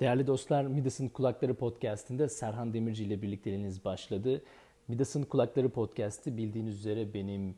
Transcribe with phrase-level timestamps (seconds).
[0.00, 4.42] Değerli dostlar, Midas'ın Kulakları Podcast'inde Serhan Demirci ile birlikteliğiniz başladı.
[4.88, 7.54] Midas'ın Kulakları Podcast'i bildiğiniz üzere benim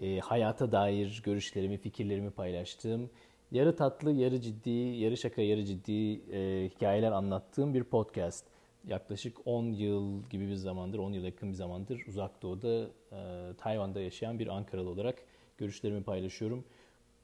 [0.00, 3.10] e, hayata dair görüşlerimi, fikirlerimi paylaştığım,
[3.50, 8.44] yarı tatlı, yarı ciddi, yarı şaka, yarı ciddi e, hikayeler anlattığım bir podcast.
[8.86, 13.18] Yaklaşık 10 yıl gibi bir zamandır, 10 yıl yakın bir zamandır uzak doğuda, e,
[13.58, 15.18] Tayvan'da yaşayan bir Ankaralı olarak
[15.58, 16.64] görüşlerimi paylaşıyorum.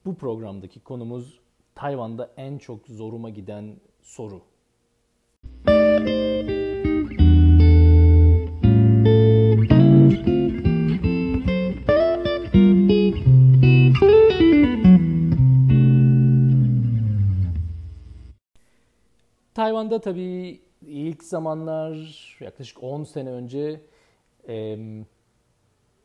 [0.05, 1.39] Bu programdaki konumuz
[1.75, 4.41] Tayvan'da en çok zoruma giden soru.
[19.55, 21.95] Tayvan'da tabii ilk zamanlar
[22.39, 23.81] yaklaşık 10 sene önce
[24.47, 24.77] e,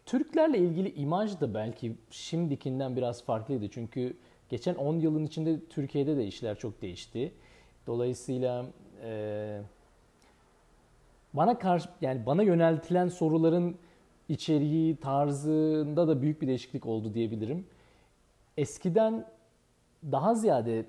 [0.06, 3.68] Türklerle ilgili imaj da belki şimdikinden biraz farklıydı.
[3.70, 4.16] Çünkü
[4.48, 7.32] geçen 10 yılın içinde Türkiye'de de işler çok değişti.
[7.86, 8.66] Dolayısıyla
[9.02, 9.60] e,
[11.34, 13.76] bana karşı yani bana yöneltilen soruların
[14.28, 17.66] içeriği, tarzında da büyük bir değişiklik oldu diyebilirim.
[18.56, 19.26] Eskiden
[20.12, 20.84] daha ziyade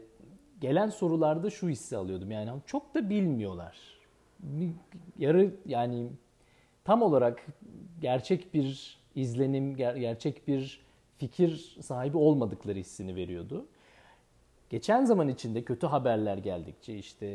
[0.62, 2.32] gelen sorularda şu hissi alıyordum.
[2.32, 3.78] Yani çok da bilmiyorlar.
[5.18, 6.08] Yarı yani
[6.84, 7.46] tam olarak
[8.02, 10.82] gerçek bir izlenim, gerçek bir
[11.18, 13.66] fikir sahibi olmadıkları hissini veriyordu.
[14.72, 17.28] Geçen zaman içinde kötü haberler geldikçe işte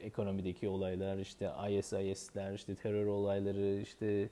[0.00, 4.28] ekonomideki olaylar, işte ISIS'ler, işte terör olayları, işte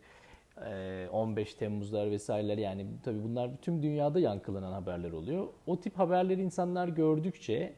[1.13, 5.49] 15 Temmuzlar vesaireler yani tabii bunlar tüm dünyada yankılanan haberler oluyor.
[5.67, 7.75] O tip haberleri insanlar gördükçe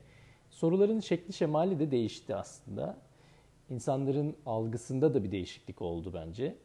[0.51, 2.97] soruların şekli şemali de değişti aslında.
[3.71, 6.57] İnsanların algısında da bir değişiklik oldu bence.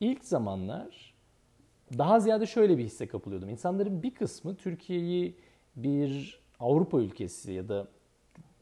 [0.00, 1.14] İlk zamanlar
[1.98, 3.48] daha ziyade şöyle bir hisse kapılıyordum.
[3.48, 5.36] İnsanların bir kısmı Türkiye'yi
[5.76, 7.88] bir Avrupa ülkesi ya da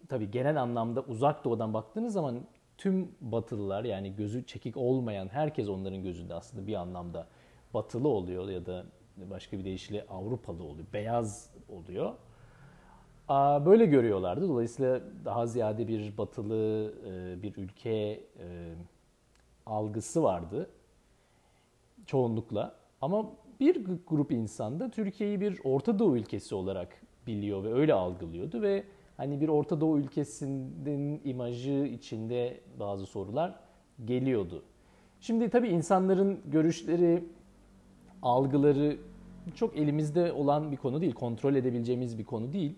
[0.09, 2.41] tabii genel anlamda uzak doğudan baktığınız zaman
[2.79, 7.27] tüm batılılar yani gözü çekik olmayan herkes onların gözünde aslında bir anlamda
[7.75, 8.85] batılı oluyor ya da
[9.17, 12.13] başka bir deyişle Avrupalı oluyor, beyaz oluyor.
[13.67, 14.49] Böyle görüyorlardı.
[14.49, 18.75] Dolayısıyla daha ziyade bir batılı e, bir ülke e,
[19.67, 20.71] algısı vardı
[22.07, 22.75] çoğunlukla.
[23.01, 23.27] Ama
[23.61, 28.85] bir grup insan da Türkiye'yi bir Orta Doğu ülkesi olarak biliyor ve öyle algılıyordu ve
[29.17, 33.55] hani bir Orta Doğu ülkesinin imajı içinde bazı sorular
[34.05, 34.63] geliyordu.
[35.21, 37.25] Şimdi tabii insanların görüşleri,
[38.23, 38.97] algıları
[39.55, 42.75] çok elimizde olan bir konu değil, kontrol edebileceğimiz bir konu değil.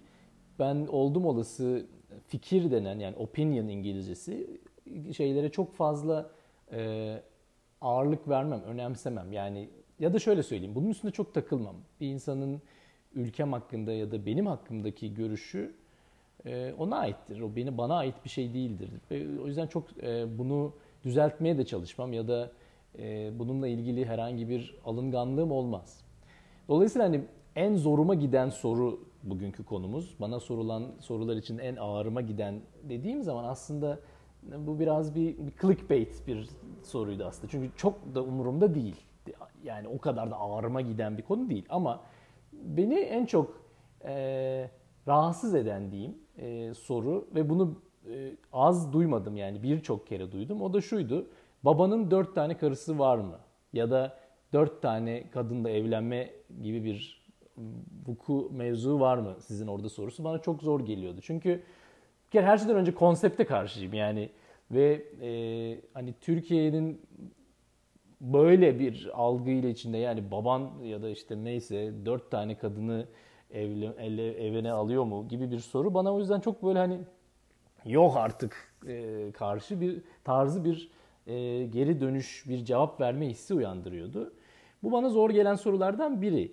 [0.58, 1.86] Ben oldum olası
[2.26, 4.60] fikir denen yani opinion İngilizcesi
[5.16, 6.30] şeylere çok fazla
[6.72, 7.22] e,
[7.80, 9.32] ağırlık vermem, önemsemem.
[9.32, 9.68] Yani
[9.98, 11.76] ya da şöyle söyleyeyim, bunun üstünde çok takılmam.
[12.00, 12.62] Bir insanın
[13.14, 15.74] ülkem hakkında ya da benim hakkımdaki görüşü
[16.46, 17.40] e, ona aittir.
[17.40, 18.90] O beni bana ait bir şey değildir.
[19.10, 20.72] Ve o yüzden çok e, bunu
[21.04, 22.50] düzeltmeye de çalışmam ya da
[22.98, 26.00] e, bununla ilgili herhangi bir alınganlığım olmaz.
[26.68, 27.20] Dolayısıyla hani
[27.56, 30.14] en zoruma giden soru bugünkü konumuz.
[30.20, 33.98] Bana sorulan sorular için en ağırıma giden dediğim zaman aslında
[34.42, 36.48] bu biraz bir, bir clickbait bir
[36.82, 37.48] soruydu aslında.
[37.48, 38.96] Çünkü çok da umurumda değil.
[39.64, 41.66] Yani o kadar da ağırıma giden bir konu değil.
[41.68, 42.00] Ama
[42.62, 43.62] beni en çok
[44.04, 44.70] e,
[45.08, 50.62] rahatsız eden diyeyim e, soru ve bunu e, az duymadım yani birçok kere duydum.
[50.62, 51.26] O da şuydu.
[51.64, 53.38] Babanın dört tane karısı var mı?
[53.72, 54.18] Ya da
[54.52, 56.30] dört tane kadınla evlenme
[56.62, 57.22] gibi bir
[58.06, 61.20] vuku mevzu var mı sizin orada sorusu bana çok zor geliyordu.
[61.22, 61.50] Çünkü
[62.26, 64.30] bir kere her şeyden önce konsepte karşıyım yani
[64.70, 65.30] ve e,
[65.94, 67.00] hani Türkiye'nin
[68.22, 73.06] böyle bir algıyla içinde yani baban ya da işte neyse dört tane kadını
[73.50, 76.98] evle, ele, evine alıyor mu gibi bir soru bana o yüzden çok böyle hani
[77.84, 80.90] yok artık e, karşı bir tarzı bir
[81.26, 84.32] e, geri dönüş bir cevap verme hissi uyandırıyordu.
[84.82, 86.52] Bu bana zor gelen sorulardan biri.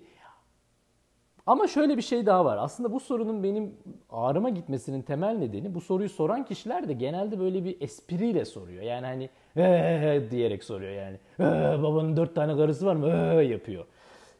[1.46, 2.58] Ama şöyle bir şey daha var.
[2.60, 3.74] Aslında bu sorunun benim
[4.10, 8.82] ağrıma gitmesinin temel nedeni bu soruyu soran kişiler de genelde böyle bir espriyle soruyor.
[8.82, 11.18] Yani hani ee, diyerek soruyor yani.
[11.40, 13.08] Ee, babanın dört tane karısı var mı?
[13.08, 13.84] Ee, yapıyor.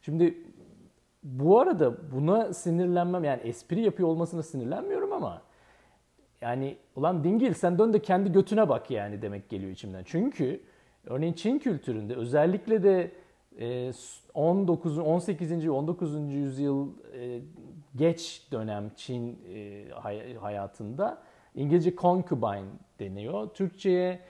[0.03, 0.35] Şimdi
[1.23, 5.43] bu arada buna sinirlenmem yani espri yapıyor olmasına sinirlenmiyorum ama
[6.41, 10.03] yani ulan dingil sen dön de kendi götüne bak yani demek geliyor içimden.
[10.05, 10.61] Çünkü
[11.07, 13.11] örneğin Çin kültüründe özellikle de
[14.35, 14.99] 19.
[14.99, 15.69] 18.
[15.69, 16.33] 19.
[16.33, 17.41] yüzyıl e,
[17.97, 19.85] geç dönem Çin e,
[20.41, 21.23] hayatında
[21.55, 22.65] İngilizce concubine
[23.01, 23.49] deniyor.
[23.49, 24.21] Türkçe'ye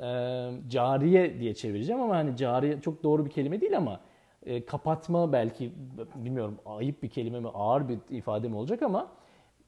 [0.00, 4.00] e, cariye diye çevireceğim ama hani cariye çok doğru bir kelime değil ama
[4.66, 5.72] kapatma belki
[6.14, 9.08] bilmiyorum ayıp bir kelime mi ağır bir ifade mi olacak ama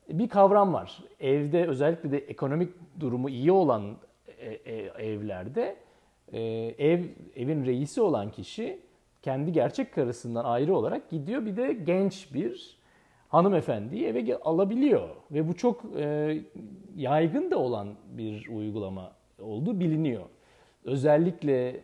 [0.09, 0.99] bir kavram var.
[1.21, 3.97] Evde özellikle de ekonomik durumu iyi olan
[4.99, 5.77] evlerde
[6.79, 7.05] ev
[7.37, 8.88] evin reisi olan kişi
[9.23, 12.79] kendi gerçek karısından ayrı olarak gidiyor bir de genç bir
[13.29, 15.85] hanımefendiyi eve alabiliyor ve bu çok
[16.97, 20.25] yaygın da olan bir uygulama olduğu biliniyor.
[20.85, 21.81] Özellikle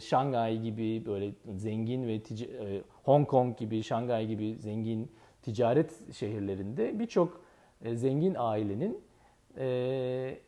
[0.00, 2.20] Şangay gibi böyle zengin ve
[3.04, 5.10] Hong Kong gibi Şangay gibi zengin
[5.42, 7.40] ticaret şehirlerinde birçok
[7.94, 9.00] zengin ailenin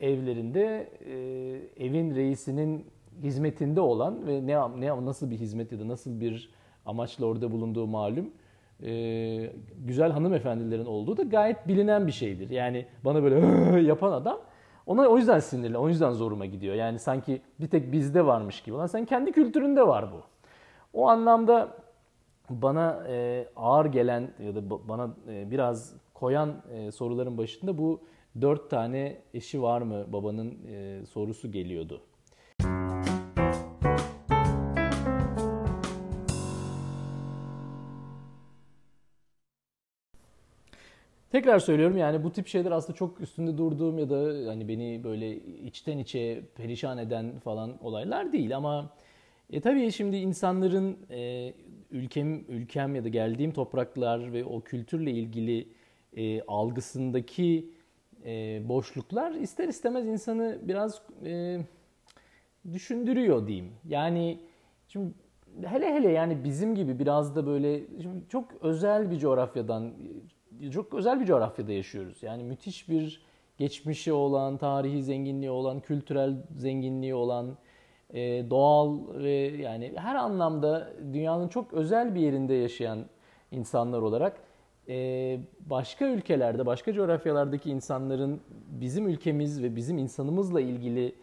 [0.01, 0.89] evlerinde
[1.77, 2.87] evin reisinin
[3.23, 6.51] hizmetinde olan ve ne ne nasıl bir hizmet ya da nasıl bir
[6.87, 8.31] amaçla orada bulunduğu malum
[8.83, 9.53] e,
[9.87, 12.51] güzel hanımefendilerin olduğu da gayet bilinen bir şeydir.
[12.51, 14.39] Yani bana böyle yapan adam
[14.87, 16.75] ona o yüzden sinirli, o yüzden zoruma gidiyor.
[16.75, 18.77] Yani sanki bir tek bizde varmış gibi.
[18.77, 20.23] Lan sen kendi kültüründe var bu.
[20.93, 21.69] O anlamda
[22.51, 28.01] bana e, ağır gelen ya da bana e, biraz koyan e, soruların başında bu
[28.41, 32.01] dört tane eşi var mı babanın e, sorusu geliyordu.
[41.39, 45.37] Tekrar söylüyorum yani bu tip şeyler aslında çok üstünde durduğum ya da hani beni böyle
[45.37, 48.91] içten içe perişan eden falan olaylar değil ama
[49.51, 51.53] e tabii şimdi insanların e,
[51.91, 55.69] ülkem ülkem ya da geldiğim topraklar ve o kültürle ilgili
[56.17, 57.71] e, algısındaki
[58.25, 61.59] e, boşluklar ister istemez insanı biraz e,
[62.73, 63.73] düşündürüyor diyeyim.
[63.89, 64.39] Yani
[64.89, 65.13] şimdi
[65.65, 67.83] hele hele yani bizim gibi biraz da böyle
[68.29, 69.93] çok özel bir coğrafyadan
[70.73, 72.23] çok özel bir coğrafyada yaşıyoruz.
[72.23, 73.23] Yani müthiş bir
[73.59, 77.57] geçmişi olan, tarihi zenginliği olan, kültürel zenginliği olan,
[78.11, 79.31] e, doğal ve
[79.63, 82.99] yani her anlamda dünyanın çok özel bir yerinde yaşayan
[83.51, 84.41] insanlar olarak
[84.89, 88.41] e, başka ülkelerde, başka coğrafyalardaki insanların
[88.71, 91.15] bizim ülkemiz ve bizim insanımızla ilgili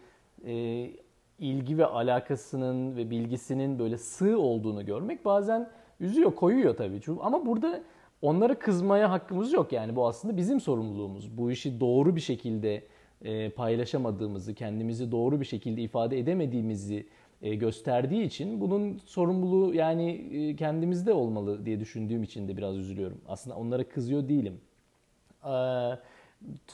[0.46, 0.90] e,
[1.38, 7.00] ilgi ve alakasının ve bilgisinin böyle sığ olduğunu görmek bazen üzüyor, koyuyor tabii.
[7.20, 7.82] Ama burada
[8.26, 11.38] onlara kızmaya hakkımız yok yani bu aslında bizim sorumluluğumuz.
[11.38, 12.82] Bu işi doğru bir şekilde
[13.22, 17.06] e, paylaşamadığımızı, kendimizi doğru bir şekilde ifade edemediğimizi
[17.42, 23.20] e, gösterdiği için bunun sorumluluğu yani e, kendimizde olmalı diye düşündüğüm için de biraz üzülüyorum.
[23.28, 24.60] Aslında onlara kızıyor değilim.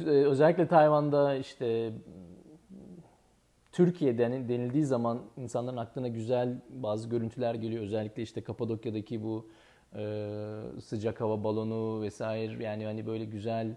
[0.05, 1.93] Özellikle Tayvan'da işte
[3.72, 7.82] Türkiye denildiği zaman insanların aklına güzel bazı görüntüler geliyor.
[7.82, 9.46] Özellikle işte Kapadokya'daki bu
[10.81, 13.77] sıcak hava balonu vesaire yani hani böyle güzel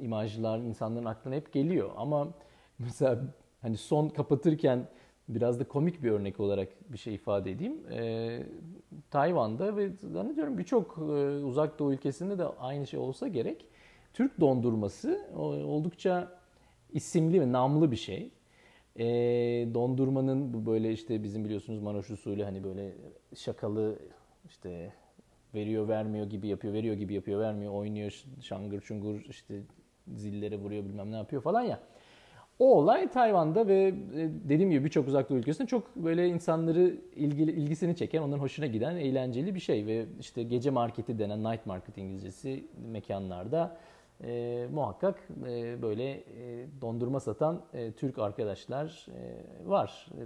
[0.00, 1.90] imajlar insanların aklına hep geliyor.
[1.96, 2.28] Ama
[2.78, 3.18] mesela
[3.62, 4.88] hani son kapatırken
[5.28, 7.80] biraz da komik bir örnek olarak bir şey ifade edeyim.
[7.90, 8.42] Ee,
[9.10, 11.02] Tayvan'da ve zannediyorum birçok e,
[11.44, 13.66] uzak doğu ülkesinde de aynı şey olsa gerek.
[14.12, 15.20] Türk dondurması
[15.66, 16.38] oldukça
[16.92, 18.30] isimli ve namlı bir şey.
[18.98, 19.04] E,
[19.74, 22.92] dondurmanın bu böyle işte bizim biliyorsunuz Manoş usulü hani böyle
[23.34, 23.98] şakalı
[24.48, 24.92] işte
[25.54, 29.62] veriyor vermiyor gibi yapıyor, veriyor gibi yapıyor, vermiyor, oynuyor, şangır çungur işte
[30.14, 31.80] zillere vuruyor bilmem ne yapıyor falan ya.
[32.58, 33.94] O olay Tayvan'da ve e,
[34.48, 38.96] dediğim gibi birçok uzak doğu ülkesinde çok böyle insanları ilgili, ilgisini çeken, onların hoşuna giden
[38.96, 39.86] eğlenceli bir şey.
[39.86, 43.76] Ve işte gece marketi denen night market İngilizcesi mekanlarda
[44.24, 46.22] e, muhakkak e, böyle e,
[46.80, 50.06] dondurma satan e, Türk arkadaşlar e, var.
[50.12, 50.20] E,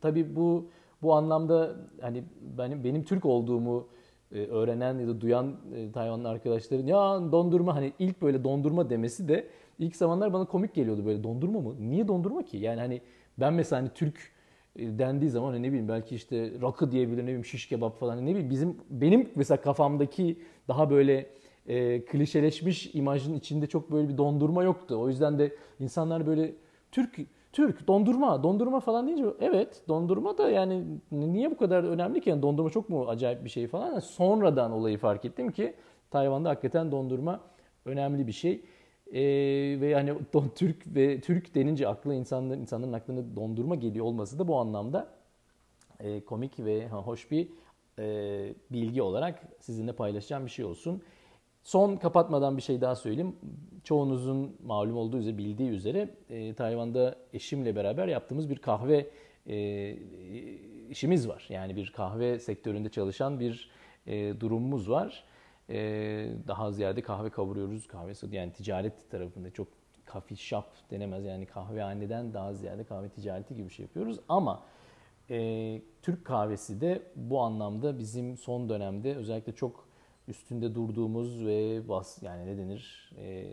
[0.00, 0.70] tabii bu
[1.02, 2.24] bu anlamda hani
[2.58, 3.88] benim benim Türk olduğumu
[4.32, 9.46] öğrenen ya da duyan e, Tayvanlı arkadaşların ya dondurma hani ilk böyle dondurma demesi de
[9.78, 11.74] ilk zamanlar bana komik geliyordu böyle dondurma mı?
[11.80, 12.56] Niye dondurma ki?
[12.56, 13.00] Yani hani
[13.38, 14.32] ben mesela hani Türk
[14.76, 18.16] e, dendiği zaman hani ne bileyim belki işte rakı diyebilir ne bileyim şiş kebap falan
[18.16, 21.26] hani ne bileyim bizim benim mesela kafamdaki daha böyle
[21.66, 24.96] e, klişeleşmiş imajın içinde çok böyle bir dondurma yoktu.
[25.00, 26.54] O yüzden de insanlar böyle
[26.92, 27.16] Türk
[27.52, 32.30] Türk dondurma, dondurma falan deyince evet dondurma da yani niye bu kadar önemli ki?
[32.30, 33.86] Yani dondurma çok mu acayip bir şey falan.
[33.86, 35.74] Yani sonradan olayı fark ettim ki
[36.10, 37.40] Tayvan'da hakikaten dondurma
[37.84, 38.64] önemli bir şey.
[39.12, 44.38] Ee, ve yani don, Türk ve Türk denince aklı insanların insanların aklına dondurma geliyor olması
[44.38, 45.08] da bu anlamda
[46.00, 47.48] e, komik ve ha, hoş bir
[47.98, 51.02] e, bilgi olarak sizinle paylaşacağım bir şey olsun.
[51.62, 53.36] Son kapatmadan bir şey daha söyleyeyim.
[53.84, 59.10] Çoğunuzun malum olduğu üzere bildiği üzere e, Tayvan'da eşimle beraber yaptığımız bir kahve
[59.46, 59.96] e,
[60.90, 61.46] işimiz var.
[61.48, 63.70] Yani bir kahve sektöründe çalışan bir
[64.06, 65.24] e, durumumuz var.
[65.68, 65.76] E,
[66.48, 67.86] daha ziyade kahve kavuruyoruz.
[67.86, 69.68] Kahve yani ticaret tarafında çok
[70.12, 71.24] coffee shop denemez.
[71.24, 74.20] Yani kahvehaneden daha ziyade kahve ticareti gibi bir şey yapıyoruz.
[74.28, 74.62] Ama
[75.30, 79.89] e, Türk kahvesi de bu anlamda bizim son dönemde özellikle çok
[80.30, 83.46] üstünde durduğumuz ve bas yani ne denir e,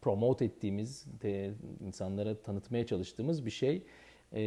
[0.00, 3.82] promote ettiğimiz de insanlara tanıtmaya çalıştığımız bir şey.
[4.32, 4.42] E,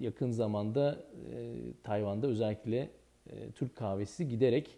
[0.00, 2.90] yakın zamanda e, Tayvan'da özellikle
[3.30, 4.70] e, Türk kahvesi giderek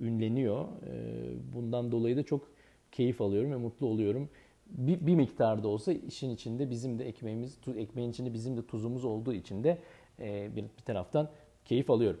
[0.00, 0.64] ünleniyor.
[0.64, 2.50] E, bundan dolayı da çok
[2.92, 4.28] keyif alıyorum ve mutlu oluyorum.
[4.66, 9.04] Bir, bir miktar da olsa işin içinde bizim de ekmeğimiz, ekmeğin içinde bizim de tuzumuz
[9.04, 9.78] olduğu için de
[10.20, 11.30] e, bir, bir taraftan
[11.64, 12.20] keyif alıyorum.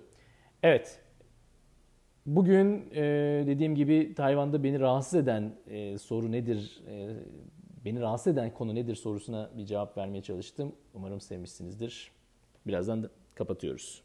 [0.62, 1.00] Evet,
[2.26, 3.02] bugün e,
[3.46, 7.16] dediğim gibi Tayvan'da beni rahatsız eden e, soru nedir, e,
[7.84, 10.72] beni rahatsız eden konu nedir sorusuna bir cevap vermeye çalıştım.
[10.94, 12.10] Umarım sevmişsinizdir.
[12.66, 14.02] Birazdan da kapatıyoruz.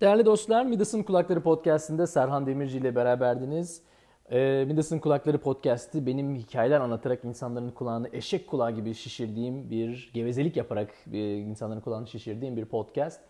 [0.00, 3.82] Değerli dostlar, Midas'ın Kulakları Podcast'inde Serhan Demirci ile beraberdiniz.
[4.30, 10.56] Ee, Midas'ın Kulakları Podcast'i benim hikayeler anlatarak insanların kulağını eşek kulağı gibi şişirdiğim bir, gevezelik
[10.56, 13.20] yaparak e, insanların kulağını şişirdiğim bir podcast.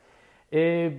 [0.53, 0.93] Ee,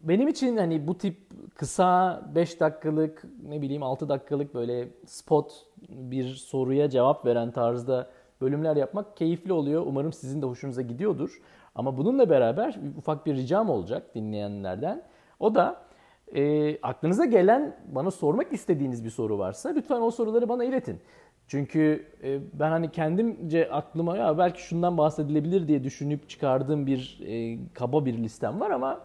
[0.00, 1.16] benim için hani bu tip
[1.54, 8.76] kısa 5 dakikalık, ne bileyim 6 dakikalık böyle spot bir soruya cevap veren tarzda bölümler
[8.76, 9.82] yapmak keyifli oluyor.
[9.86, 11.40] Umarım sizin de hoşunuza gidiyordur.
[11.74, 15.02] Ama bununla beraber ufak bir ricam olacak dinleyenlerden.
[15.40, 15.87] O da
[16.34, 21.00] e, aklınıza gelen, bana sormak istediğiniz bir soru varsa lütfen o soruları bana iletin.
[21.48, 27.58] Çünkü e, ben hani kendimce aklıma ya belki şundan bahsedilebilir diye düşünüp çıkardığım bir e,
[27.74, 29.00] kaba bir listem var ama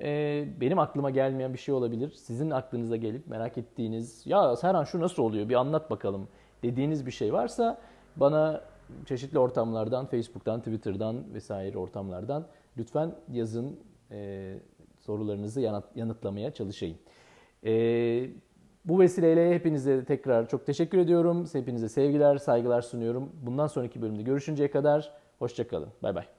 [0.00, 2.10] e, benim aklıma gelmeyen bir şey olabilir.
[2.10, 6.28] Sizin aklınıza gelip merak ettiğiniz ya Serhan şu nasıl oluyor bir anlat bakalım
[6.62, 7.78] dediğiniz bir şey varsa
[8.16, 8.60] bana
[9.06, 12.46] çeşitli ortamlardan, Facebook'tan, Twitter'dan vesaire ortamlardan
[12.78, 13.80] lütfen yazın
[14.10, 14.54] e,
[15.06, 16.98] sorularınızı yanıt, yanıtlamaya çalışayım.
[17.66, 17.72] E,
[18.84, 21.46] bu vesileyle hepinize tekrar çok teşekkür ediyorum.
[21.52, 23.32] Hepinize sevgiler, saygılar sunuyorum.
[23.42, 25.88] Bundan sonraki bölümde görüşünceye kadar hoşçakalın.
[26.02, 26.35] Bay bay.